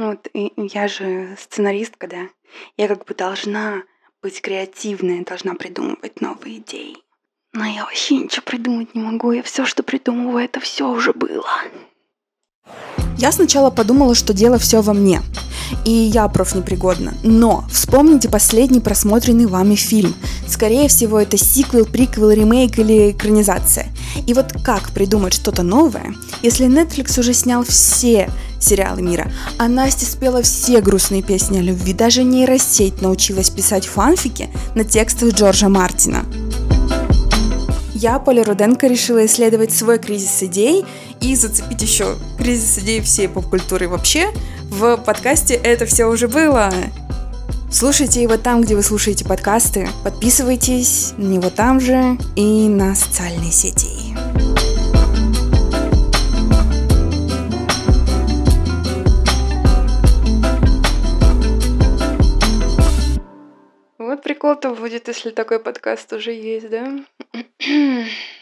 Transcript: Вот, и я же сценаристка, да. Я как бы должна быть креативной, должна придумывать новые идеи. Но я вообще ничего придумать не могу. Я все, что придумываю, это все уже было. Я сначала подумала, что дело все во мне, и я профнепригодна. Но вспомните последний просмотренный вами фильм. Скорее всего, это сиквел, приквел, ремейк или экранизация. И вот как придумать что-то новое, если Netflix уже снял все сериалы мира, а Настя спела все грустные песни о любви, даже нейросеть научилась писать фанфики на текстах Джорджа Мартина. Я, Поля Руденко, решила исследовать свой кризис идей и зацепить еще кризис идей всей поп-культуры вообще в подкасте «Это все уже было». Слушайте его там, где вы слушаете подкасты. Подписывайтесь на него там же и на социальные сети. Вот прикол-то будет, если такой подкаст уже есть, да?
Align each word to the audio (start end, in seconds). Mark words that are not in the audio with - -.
Вот, 0.00 0.28
и 0.32 0.50
я 0.56 0.88
же 0.88 1.36
сценаристка, 1.38 2.08
да. 2.08 2.28
Я 2.78 2.88
как 2.88 3.04
бы 3.04 3.14
должна 3.14 3.82
быть 4.22 4.40
креативной, 4.40 5.24
должна 5.24 5.54
придумывать 5.54 6.22
новые 6.22 6.56
идеи. 6.56 6.96
Но 7.52 7.66
я 7.66 7.84
вообще 7.84 8.16
ничего 8.16 8.40
придумать 8.42 8.94
не 8.94 9.02
могу. 9.02 9.32
Я 9.32 9.42
все, 9.42 9.66
что 9.66 9.82
придумываю, 9.82 10.42
это 10.42 10.58
все 10.58 10.88
уже 10.88 11.12
было. 11.12 11.50
Я 13.18 13.30
сначала 13.30 13.68
подумала, 13.70 14.14
что 14.14 14.32
дело 14.32 14.56
все 14.56 14.80
во 14.80 14.94
мне, 14.94 15.20
и 15.84 15.90
я 15.90 16.28
профнепригодна. 16.28 17.14
Но 17.22 17.64
вспомните 17.70 18.28
последний 18.28 18.80
просмотренный 18.80 19.46
вами 19.46 19.74
фильм. 19.74 20.14
Скорее 20.46 20.88
всего, 20.88 21.20
это 21.20 21.36
сиквел, 21.36 21.84
приквел, 21.84 22.30
ремейк 22.30 22.78
или 22.78 23.12
экранизация. 23.12 23.86
И 24.26 24.34
вот 24.34 24.52
как 24.64 24.90
придумать 24.90 25.34
что-то 25.34 25.62
новое, 25.62 26.14
если 26.42 26.66
Netflix 26.66 27.18
уже 27.18 27.32
снял 27.34 27.64
все 27.64 28.30
сериалы 28.60 29.02
мира, 29.02 29.32
а 29.58 29.68
Настя 29.68 30.06
спела 30.06 30.42
все 30.42 30.80
грустные 30.80 31.22
песни 31.22 31.58
о 31.58 31.62
любви, 31.62 31.92
даже 31.92 32.22
нейросеть 32.22 33.00
научилась 33.00 33.50
писать 33.50 33.86
фанфики 33.86 34.50
на 34.74 34.84
текстах 34.84 35.34
Джорджа 35.34 35.68
Мартина. 35.68 36.24
Я, 38.00 38.18
Поля 38.18 38.44
Руденко, 38.44 38.86
решила 38.86 39.26
исследовать 39.26 39.72
свой 39.72 39.98
кризис 39.98 40.42
идей 40.42 40.86
и 41.20 41.36
зацепить 41.36 41.82
еще 41.82 42.16
кризис 42.38 42.78
идей 42.78 43.02
всей 43.02 43.28
поп-культуры 43.28 43.88
вообще 43.88 44.28
в 44.70 44.96
подкасте 44.96 45.54
«Это 45.54 45.84
все 45.84 46.06
уже 46.06 46.28
было». 46.28 46.70
Слушайте 47.70 48.22
его 48.22 48.36
там, 48.36 48.62
где 48.62 48.74
вы 48.74 48.82
слушаете 48.82 49.24
подкасты. 49.24 49.88
Подписывайтесь 50.02 51.12
на 51.16 51.24
него 51.24 51.50
там 51.50 51.80
же 51.80 52.16
и 52.34 52.68
на 52.68 52.94
социальные 52.94 53.52
сети. 53.52 54.14
Вот 63.98 64.22
прикол-то 64.22 64.74
будет, 64.74 65.08
если 65.08 65.30
такой 65.30 65.60
подкаст 65.60 66.12
уже 66.12 66.32
есть, 66.32 66.70
да? 66.70 67.04